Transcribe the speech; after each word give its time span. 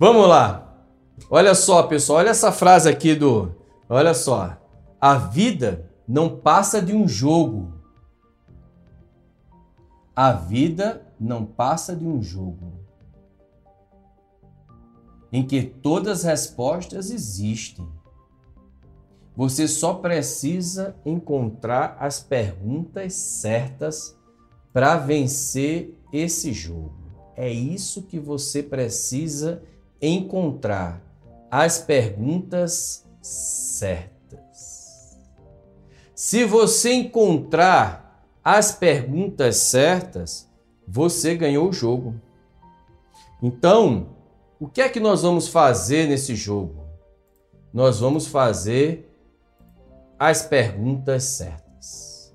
Vamos 0.00 0.26
lá. 0.26 0.66
Olha 1.28 1.54
só, 1.54 1.82
pessoal, 1.82 2.20
olha 2.20 2.30
essa 2.30 2.50
frase 2.50 2.88
aqui 2.88 3.14
do. 3.14 3.54
Olha 3.86 4.14
só. 4.14 4.56
A 4.98 5.18
vida 5.18 5.92
não 6.08 6.38
passa 6.38 6.80
de 6.80 6.94
um 6.94 7.06
jogo. 7.06 7.70
A 10.16 10.32
vida 10.32 11.06
não 11.20 11.44
passa 11.44 11.94
de 11.94 12.06
um 12.06 12.22
jogo 12.22 12.80
em 15.30 15.46
que 15.46 15.62
todas 15.62 16.20
as 16.20 16.24
respostas 16.24 17.10
existem. 17.10 17.86
Você 19.36 19.68
só 19.68 19.92
precisa 19.92 20.96
encontrar 21.04 21.98
as 22.00 22.20
perguntas 22.20 23.12
certas 23.12 24.18
para 24.72 24.96
vencer 24.96 25.94
esse 26.10 26.54
jogo. 26.54 26.94
É 27.36 27.50
isso 27.50 28.04
que 28.04 28.18
você 28.18 28.62
precisa 28.62 29.62
encontrar 30.00 31.02
as 31.50 31.78
perguntas 31.78 33.06
certas. 33.20 35.18
Se 36.14 36.44
você 36.44 36.92
encontrar 36.92 38.26
as 38.44 38.72
perguntas 38.72 39.56
certas, 39.56 40.48
você 40.86 41.34
ganhou 41.34 41.68
o 41.68 41.72
jogo. 41.72 42.14
Então, 43.42 44.08
o 44.58 44.68
que 44.68 44.82
é 44.82 44.88
que 44.88 45.00
nós 45.00 45.22
vamos 45.22 45.48
fazer 45.48 46.06
nesse 46.06 46.34
jogo? 46.34 46.84
Nós 47.72 48.00
vamos 48.00 48.26
fazer 48.26 49.10
as 50.18 50.42
perguntas 50.42 51.24
certas. 51.24 52.34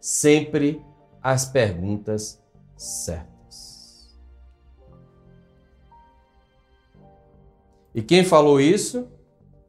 Sempre 0.00 0.80
as 1.22 1.44
perguntas 1.46 2.40
certas. 2.76 3.33
E 7.94 8.02
quem 8.02 8.24
falou 8.24 8.60
isso? 8.60 9.06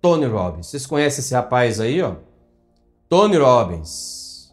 Tony 0.01 0.25
Robbins. 0.25 0.67
Vocês 0.67 0.85
conhecem 0.85 1.19
esse 1.19 1.33
rapaz 1.33 1.79
aí, 1.79 2.01
ó? 2.01 2.15
Tony 3.07 3.37
Robbins. 3.37 4.51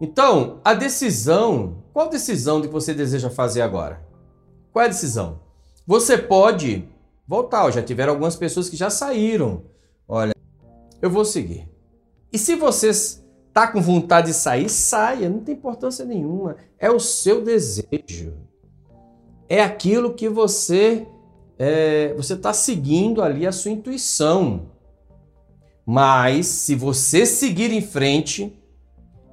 Então, 0.00 0.60
a 0.64 0.72
decisão, 0.74 1.82
qual 1.92 2.08
decisão 2.08 2.62
que 2.62 2.68
você 2.68 2.94
deseja 2.94 3.28
fazer 3.30 3.60
agora? 3.62 4.00
Qual 4.72 4.82
é 4.82 4.86
a 4.86 4.90
decisão? 4.90 5.40
Você 5.86 6.16
pode 6.16 6.88
voltar. 7.26 7.70
Já 7.70 7.82
tiveram 7.82 8.12
algumas 8.12 8.36
pessoas 8.36 8.68
que 8.68 8.76
já 8.76 8.90
saíram. 8.90 9.64
Olha, 10.08 10.34
eu 11.02 11.10
vou 11.10 11.24
seguir. 11.24 11.68
E 12.32 12.38
se 12.38 12.54
você 12.54 12.88
está 12.88 13.68
com 13.68 13.82
vontade 13.82 14.28
de 14.28 14.34
sair, 14.34 14.68
saia, 14.68 15.28
não 15.28 15.40
tem 15.40 15.54
importância 15.54 16.04
nenhuma. 16.04 16.56
É 16.78 16.90
o 16.90 17.00
seu 17.00 17.42
desejo. 17.42 18.49
É 19.52 19.60
aquilo 19.60 20.14
que 20.14 20.28
você 20.28 21.08
é, 21.58 22.14
você 22.14 22.34
está 22.34 22.52
seguindo 22.54 23.20
ali 23.20 23.44
a 23.44 23.50
sua 23.50 23.72
intuição. 23.72 24.70
Mas 25.84 26.46
se 26.46 26.76
você 26.76 27.26
seguir 27.26 27.72
em 27.72 27.82
frente, 27.82 28.56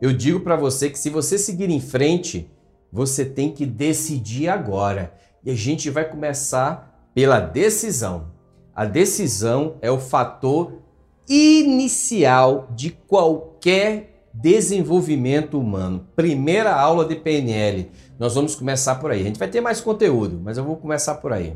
eu 0.01 0.11
digo 0.11 0.39
para 0.39 0.55
você 0.55 0.89
que 0.89 0.97
se 0.97 1.11
você 1.11 1.37
seguir 1.37 1.69
em 1.69 1.79
frente, 1.79 2.51
você 2.91 3.23
tem 3.23 3.51
que 3.53 3.63
decidir 3.63 4.49
agora. 4.49 5.13
E 5.45 5.51
a 5.51 5.55
gente 5.55 5.89
vai 5.91 6.03
começar 6.09 7.09
pela 7.13 7.39
decisão. 7.39 8.31
A 8.75 8.85
decisão 8.85 9.77
é 9.81 9.91
o 9.91 9.99
fator 9.99 10.81
inicial 11.29 12.69
de 12.75 12.89
qualquer 12.89 14.16
desenvolvimento 14.41 15.59
humano. 15.59 16.07
Primeira 16.15 16.73
aula 16.73 17.05
de 17.05 17.15
PNL. 17.15 17.89
Nós 18.19 18.35
vamos 18.35 18.55
começar 18.55 18.95
por 18.95 19.11
aí. 19.11 19.21
A 19.21 19.23
gente 19.23 19.39
vai 19.39 19.47
ter 19.47 19.61
mais 19.61 19.81
conteúdo, 19.81 20.39
mas 20.43 20.57
eu 20.57 20.63
vou 20.63 20.77
começar 20.77 21.15
por 21.15 21.33
aí. 21.33 21.55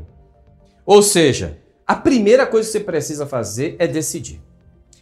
Ou 0.84 1.02
seja, 1.02 1.58
a 1.86 1.94
primeira 1.94 2.46
coisa 2.46 2.66
que 2.66 2.72
você 2.72 2.80
precisa 2.80 3.26
fazer 3.26 3.76
é 3.78 3.86
decidir. 3.86 4.40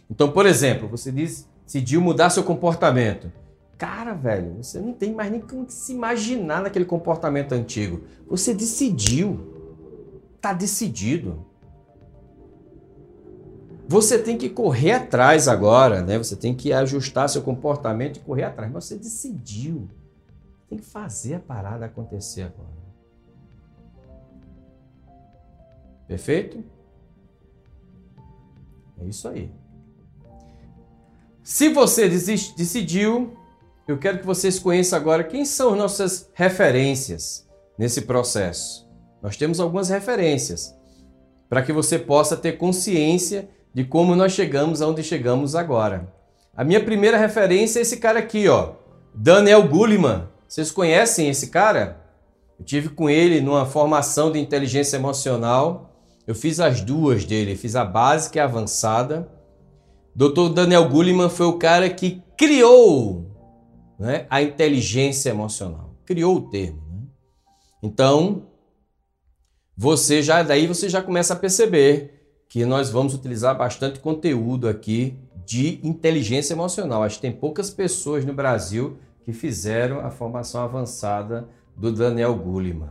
Então, 0.09 0.31
por 0.31 0.45
exemplo, 0.45 0.87
você 0.87 1.11
decidiu 1.11 2.01
mudar 2.01 2.29
seu 2.29 2.43
comportamento. 2.43 3.31
Cara, 3.77 4.13
velho, 4.13 4.57
você 4.61 4.79
não 4.79 4.93
tem 4.93 5.13
mais 5.13 5.31
nem 5.31 5.41
como 5.41 5.65
se 5.67 5.93
imaginar 5.93 6.61
naquele 6.61 6.85
comportamento 6.85 7.53
antigo. 7.53 8.01
Você 8.27 8.53
decidiu. 8.53 9.47
Está 10.35 10.53
decidido. 10.53 11.45
Você 13.91 14.17
tem 14.17 14.37
que 14.37 14.47
correr 14.47 14.93
atrás 14.93 15.49
agora, 15.49 16.01
né? 16.01 16.17
Você 16.17 16.37
tem 16.37 16.55
que 16.55 16.71
ajustar 16.71 17.27
seu 17.27 17.41
comportamento 17.41 18.15
e 18.15 18.19
correr 18.21 18.43
atrás. 18.43 18.71
Mas 18.71 18.85
você 18.85 18.95
decidiu. 18.95 19.89
Tem 20.69 20.77
que 20.77 20.85
fazer 20.85 21.33
a 21.33 21.39
parada 21.39 21.85
acontecer 21.85 22.43
agora. 22.43 22.71
Perfeito? 26.07 26.63
É 29.01 29.05
isso 29.05 29.27
aí. 29.27 29.51
Se 31.43 31.67
você 31.67 32.07
decidiu, 32.07 33.35
eu 33.85 33.97
quero 33.97 34.19
que 34.19 34.25
vocês 34.25 34.57
conheçam 34.57 34.97
agora 34.97 35.25
quem 35.25 35.43
são 35.43 35.75
nossas 35.75 36.29
referências 36.33 37.45
nesse 37.77 38.03
processo 38.03 38.89
nós 39.21 39.37
temos 39.37 39.59
algumas 39.59 39.89
referências 39.89 40.75
para 41.47 41.61
que 41.61 41.71
você 41.71 41.99
possa 41.99 42.35
ter 42.35 42.53
consciência 42.53 43.47
de 43.73 43.83
como 43.83 44.15
nós 44.15 44.33
chegamos 44.33 44.81
aonde 44.81 45.03
chegamos 45.03 45.55
agora. 45.55 46.11
A 46.55 46.63
minha 46.63 46.83
primeira 46.83 47.17
referência 47.17 47.79
é 47.79 47.81
esse 47.81 47.97
cara 47.97 48.19
aqui, 48.19 48.47
ó, 48.47 48.73
Daniel 49.13 49.67
Goleman. 49.67 50.27
Vocês 50.47 50.69
conhecem 50.69 51.29
esse 51.29 51.47
cara? 51.47 52.01
Eu 52.59 52.65
tive 52.65 52.89
com 52.89 53.09
ele 53.09 53.39
numa 53.39 53.65
formação 53.65 54.31
de 54.31 54.39
inteligência 54.39 54.97
emocional. 54.97 55.95
Eu 56.27 56.35
fiz 56.35 56.59
as 56.59 56.81
duas 56.81 57.25
dele, 57.25 57.55
fiz 57.55 57.75
a 57.75 57.85
básica 57.85 58.37
e 58.37 58.41
a 58.41 58.43
avançada. 58.43 59.29
Dr. 60.13 60.49
Daniel 60.53 60.89
Goleman 60.89 61.29
foi 61.29 61.45
o 61.45 61.57
cara 61.57 61.89
que 61.89 62.21
criou 62.37 63.31
né, 63.97 64.25
a 64.29 64.41
inteligência 64.41 65.29
emocional, 65.29 65.95
criou 66.05 66.35
o 66.35 66.49
termo. 66.49 66.81
Né? 66.91 67.03
Então, 67.81 68.47
você 69.77 70.21
já 70.21 70.43
daí 70.43 70.67
você 70.67 70.89
já 70.89 71.01
começa 71.01 71.33
a 71.33 71.37
perceber 71.37 72.20
que 72.51 72.65
nós 72.65 72.89
vamos 72.89 73.13
utilizar 73.13 73.57
bastante 73.57 74.01
conteúdo 74.01 74.67
aqui 74.67 75.17
de 75.45 75.79
inteligência 75.87 76.53
emocional. 76.53 77.01
Acho 77.01 77.15
que 77.15 77.21
tem 77.21 77.31
poucas 77.31 77.69
pessoas 77.69 78.25
no 78.25 78.33
Brasil 78.33 78.97
que 79.23 79.31
fizeram 79.31 80.01
a 80.01 80.11
formação 80.11 80.61
avançada 80.61 81.47
do 81.77 81.93
Daniel 81.93 82.35
Goleman. 82.35 82.89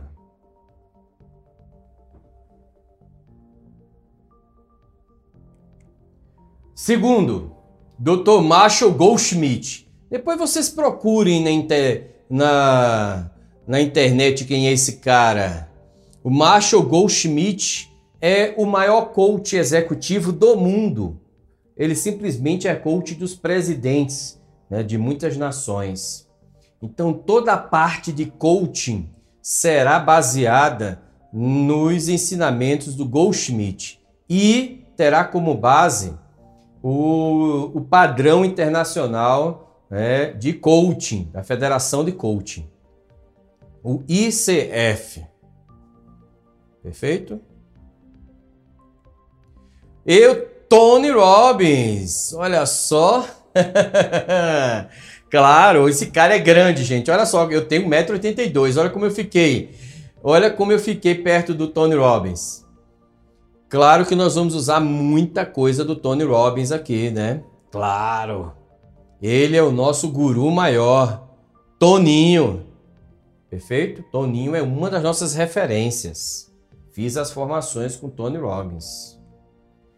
Segundo, 6.73 7.55
Dr. 7.99 8.41
Marshall 8.41 8.91
Goldschmidt. 8.91 9.87
Depois 10.09 10.39
vocês 10.39 10.69
procurem 10.69 11.43
na, 11.43 11.51
inter... 11.51 12.23
na... 12.27 13.29
na 13.67 13.79
internet 13.79 14.43
quem 14.43 14.67
é 14.67 14.71
esse 14.71 14.93
cara. 14.93 15.71
O 16.23 16.31
Marshall 16.31 16.81
Goldschmidt 16.81 17.90
é 18.21 18.53
o 18.55 18.65
maior 18.65 19.07
coach 19.13 19.55
executivo 19.55 20.31
do 20.31 20.55
mundo. 20.55 21.19
Ele 21.75 21.95
simplesmente 21.95 22.67
é 22.67 22.75
coach 22.75 23.15
dos 23.15 23.35
presidentes 23.35 24.39
né, 24.69 24.83
de 24.83 24.97
muitas 24.97 25.35
nações. 25.35 26.29
Então, 26.81 27.11
toda 27.13 27.53
a 27.53 27.57
parte 27.57 28.11
de 28.11 28.27
coaching 28.27 29.09
será 29.41 29.99
baseada 29.99 31.01
nos 31.33 32.07
ensinamentos 32.07 32.95
do 32.95 33.07
Goldschmidt 33.07 33.99
e 34.29 34.85
terá 34.95 35.23
como 35.23 35.55
base 35.55 36.13
o, 36.83 37.71
o 37.73 37.81
padrão 37.81 38.45
internacional 38.45 39.85
né, 39.89 40.31
de 40.33 40.53
coaching, 40.53 41.29
da 41.31 41.43
Federação 41.43 42.05
de 42.05 42.11
Coaching, 42.11 42.69
o 43.83 44.03
ICF. 44.07 45.25
Perfeito? 46.83 47.41
Eu, 50.05 50.47
Tony 50.67 51.09
Robbins. 51.11 52.33
Olha 52.33 52.65
só. 52.65 53.25
claro, 55.29 55.89
esse 55.89 56.07
cara 56.07 56.35
é 56.35 56.39
grande, 56.39 56.83
gente. 56.83 57.11
Olha 57.11 57.25
só, 57.25 57.49
eu 57.51 57.67
tenho 57.67 57.87
1,82m. 57.87 58.77
Olha 58.77 58.89
como 58.89 59.05
eu 59.05 59.11
fiquei. 59.11 59.75
Olha 60.23 60.49
como 60.49 60.71
eu 60.71 60.79
fiquei 60.79 61.15
perto 61.15 61.53
do 61.53 61.67
Tony 61.67 61.95
Robbins. 61.95 62.65
Claro 63.69 64.05
que 64.05 64.15
nós 64.15 64.35
vamos 64.35 64.53
usar 64.53 64.79
muita 64.79 65.45
coisa 65.45 65.85
do 65.85 65.95
Tony 65.95 66.23
Robbins 66.23 66.71
aqui, 66.71 67.09
né? 67.09 67.43
Claro. 67.71 68.53
Ele 69.21 69.55
é 69.55 69.63
o 69.63 69.71
nosso 69.71 70.09
guru 70.09 70.49
maior. 70.51 71.27
Toninho. 71.79 72.65
Perfeito? 73.49 74.03
Toninho 74.11 74.55
é 74.55 74.61
uma 74.61 74.89
das 74.89 75.01
nossas 75.01 75.33
referências. 75.33 76.51
Fiz 76.91 77.17
as 77.17 77.31
formações 77.31 77.95
com 77.95 78.09
Tony 78.09 78.37
Robbins. 78.37 79.20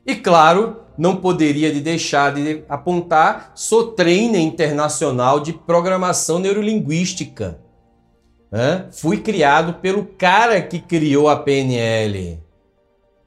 E 0.06 0.16
claro, 0.16 0.82
não 0.98 1.16
poderia 1.16 1.72
de 1.72 1.82
deixar 1.82 2.34
de 2.34 2.64
apontar, 2.68 3.52
sou 3.56 3.94
trainer 3.94 4.42
internacional 4.42 5.40
de 5.40 5.54
programação 5.54 6.40
neurolinguística. 6.40 7.60
né, 8.52 8.88
fui 8.92 9.18
criado 9.18 9.76
pelo 9.76 10.06
cara 10.06 10.62
que 10.62 10.80
criou 10.80 11.28
a 11.28 11.36
PNL, 11.36 12.40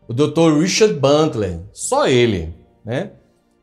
o 0.07 0.13
Dr. 0.13 0.61
Richard 0.61 0.95
Bandler, 0.95 1.61
só 1.73 2.07
ele, 2.07 2.55
né? 2.85 3.11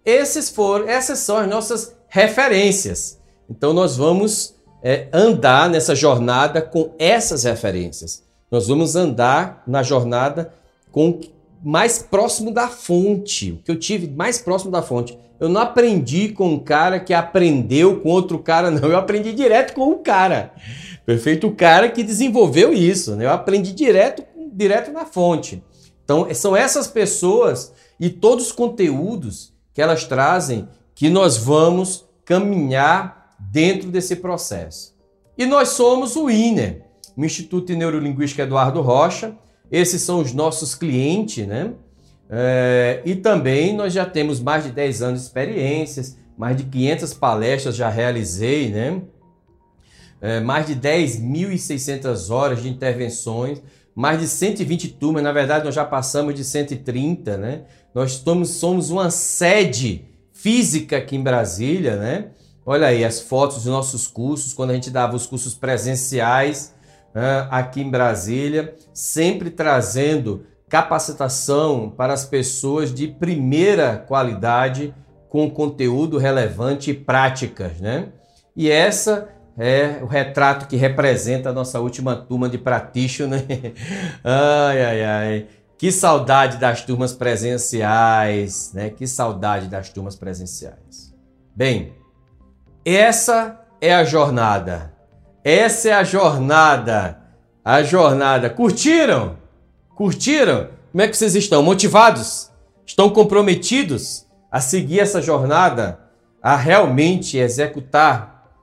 Esses 0.06 0.50
foram, 0.50 0.89
essas 0.89 1.19
são 1.19 1.38
as 1.38 1.48
nossas 1.48 1.95
referências. 2.10 3.18
Então 3.50 3.71
nós 3.71 3.95
vamos 3.95 4.56
é, 4.83 5.07
andar 5.13 5.69
nessa 5.69 5.95
jornada 5.95 6.62
com 6.62 6.94
essas 7.00 7.45
referências. 7.45 8.24
Nós 8.51 8.68
vamos 8.68 8.98
andar 8.98 9.63
na 9.65 9.81
jornada 9.81 10.54
com 10.92 11.21
mais 11.63 12.00
próximo 12.00 12.51
da 12.51 12.68
fonte, 12.68 13.51
o 13.51 13.57
que 13.57 13.71
eu 13.71 13.80
tive 13.80 14.07
mais 14.10 14.39
próximo 14.39 14.71
da 14.71 14.81
fonte. 14.81 15.18
Eu 15.39 15.50
não 15.50 15.62
aprendi 15.62 16.30
com 16.30 16.54
um 16.54 16.60
cara 16.60 17.00
que 17.00 17.13
aprendeu 17.13 18.00
com 18.00 18.10
outro 18.10 18.39
cara, 18.39 18.69
não. 18.71 18.89
Eu 18.89 18.98
aprendi 18.98 19.33
direto 19.33 19.74
com 19.74 19.89
o 19.92 19.98
cara. 20.00 20.54
Perfeito? 21.06 21.48
O 21.48 21.56
cara 21.56 21.89
que 21.89 22.04
desenvolveu 22.04 22.74
isso. 22.74 23.15
Né? 23.15 23.25
Eu 23.25 23.31
aprendi 23.31 23.74
direto, 23.74 24.24
direto 24.54 24.92
na 24.92 25.06
fonte. 25.06 25.63
Então, 26.04 26.27
são 26.33 26.56
essas 26.56 26.88
pessoas 26.88 27.74
e 28.00 28.10
todos 28.10 28.48
os 28.48 28.51
conteúdos 28.51 29.54
que 29.74 29.81
elas 29.81 30.06
trazem 30.06 30.68
que 30.95 31.10
nós 31.10 31.38
vamos 31.38 32.06
caminhar 32.24 33.36
dentro 33.39 33.89
desse 33.89 34.15
processo. 34.18 34.95
E 35.38 35.45
nós 35.45 35.69
somos 35.69 36.15
o 36.15 36.30
INER, 36.30 36.86
o 37.18 37.25
Instituto 37.25 37.68
de 37.68 37.75
Neurolinguística 37.75 38.44
Eduardo 38.44 38.81
Rocha. 38.81 39.36
Esses 39.71 40.01
são 40.01 40.19
os 40.19 40.33
nossos 40.33 40.75
clientes, 40.75 41.48
né? 41.48 41.74
É, 42.30 43.01
e 43.06 43.15
também 43.15 43.75
nós 43.75 43.94
já 43.94 44.06
temos 44.06 44.39
mais 44.39 44.63
de 44.63 44.71
10 44.71 45.01
anos 45.01 45.19
de 45.21 45.27
experiências, 45.27 46.18
mais 46.38 46.57
de 46.57 46.63
500 46.63 47.13
palestras 47.13 47.75
já 47.75 47.89
realizei, 47.89 48.69
né? 48.69 49.01
É, 50.21 50.39
mais 50.39 50.65
de 50.65 50.75
10.600 50.75 52.30
horas 52.31 52.62
de 52.62 52.69
intervenções, 52.69 53.62
mais 53.94 54.19
de 54.19 54.27
120 54.27 54.88
turmas, 54.89 55.21
na 55.21 55.31
verdade 55.31 55.65
nós 55.65 55.75
já 55.75 55.86
passamos 55.86 56.33
de 56.33 56.44
130, 56.44 57.38
né? 57.38 57.63
Nós 57.94 58.13
somos, 58.13 58.50
somos 58.50 58.89
uma 58.89 59.12
sede 59.12 60.06
física 60.31 60.98
aqui 60.98 61.15
em 61.15 61.21
Brasília, 61.21 61.98
né? 61.98 62.30
Olha 62.65 62.88
aí 62.88 63.04
as 63.04 63.19
fotos 63.19 63.57
dos 63.57 63.65
nossos 63.65 64.07
cursos, 64.07 64.54
quando 64.54 64.71
a 64.71 64.74
gente 64.74 64.89
dava 64.89 65.15
os 65.15 65.27
cursos 65.27 65.54
presenciais 65.54 66.72
aqui 67.50 67.81
em 67.81 67.89
Brasília, 67.89 68.75
sempre 68.94 69.50
trazendo 69.50 70.45
capacitação 70.68 71.89
para 71.89 72.13
as 72.13 72.25
pessoas 72.25 72.94
de 72.94 73.07
primeira 73.07 73.98
qualidade 73.98 74.94
com 75.30 75.50
conteúdo 75.50 76.18
relevante 76.18 76.92
e 76.92 76.94
práticas, 76.94 77.80
né? 77.80 78.10
E 78.56 78.69
essa 78.69 79.30
é 79.57 80.00
o 80.01 80.06
retrato 80.06 80.68
que 80.68 80.75
representa 80.75 81.50
a 81.50 81.54
nossa 81.54 81.80
última 81.80 82.15
turma 82.15 82.50
de 82.50 82.57
practitioner. 82.57 83.45
Né? 83.48 83.74
ai, 84.24 84.83
ai, 84.83 85.04
ai. 85.04 85.48
Que 85.77 85.92
saudade 85.92 86.57
das 86.57 86.83
turmas 86.83 87.13
presenciais, 87.13 88.71
né? 88.74 88.89
Que 88.89 89.06
saudade 89.06 89.68
das 89.68 89.89
turmas 89.89 90.15
presenciais. 90.15 91.13
Bem, 91.56 91.94
essa 92.86 93.60
é 93.81 93.94
a 93.94 94.04
jornada. 94.04 94.92
Essa 95.43 95.89
é 95.89 95.93
a 95.93 96.03
jornada. 96.03 97.19
A 97.65 97.83
jornada. 97.83 98.49
Curtiram? 98.49 99.37
Curtiram? 99.93 100.69
Como 100.91 101.01
é 101.01 101.07
que 101.07 101.17
vocês 101.17 101.35
estão? 101.35 101.61
Motivados? 101.61 102.49
Estão 102.85 103.09
comprometidos 103.09 104.25
a 104.49 104.61
seguir 104.61 105.01
essa 105.01 105.21
jornada? 105.21 105.99
A 106.41 106.55
realmente 106.55 107.37
executar? 107.37 108.53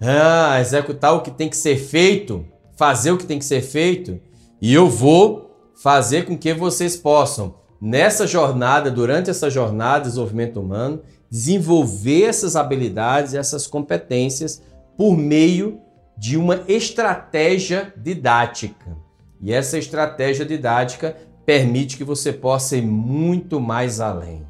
Ah, 0.00 0.58
executar 0.60 1.14
o 1.14 1.20
que 1.20 1.30
tem 1.30 1.48
que 1.48 1.56
ser 1.56 1.76
feito? 1.76 2.46
Fazer 2.74 3.12
o 3.12 3.18
que 3.18 3.26
tem 3.26 3.38
que 3.38 3.44
ser 3.44 3.60
feito? 3.60 4.18
E 4.62 4.72
eu 4.72 4.88
vou 4.88 5.50
fazer 5.82 6.24
com 6.24 6.38
que 6.38 6.54
vocês 6.54 6.96
possam, 6.96 7.54
nessa 7.80 8.26
jornada, 8.26 8.90
durante 8.90 9.28
essa 9.28 9.50
jornada 9.50 10.00
de 10.00 10.08
desenvolvimento 10.08 10.60
humano, 10.60 11.02
desenvolver 11.30 12.24
essas 12.24 12.56
habilidades, 12.56 13.34
essas 13.34 13.66
competências 13.66 14.62
por 14.96 15.16
meio 15.16 15.80
de 16.16 16.36
uma 16.36 16.64
estratégia 16.68 17.92
didática. 17.96 18.96
E 19.40 19.52
essa 19.52 19.78
estratégia 19.78 20.44
didática 20.44 21.16
permite 21.46 21.96
que 21.96 22.04
você 22.04 22.32
possa 22.32 22.76
ir 22.76 22.82
muito 22.82 23.60
mais 23.60 24.00
além. 24.00 24.46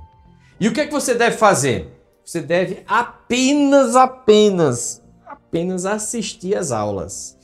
E 0.59 0.69
o 0.69 0.73
que 0.73 0.81
é 0.81 0.87
que 0.87 0.93
você 0.93 1.15
deve 1.15 1.37
fazer? 1.37 1.89
Você 2.25 2.41
deve 2.41 2.83
apenas, 2.87 3.97
apenas, 3.97 5.03
apenas 5.27 5.87
assistir 5.87 6.57
às 6.57 6.71
aulas. 6.71 7.39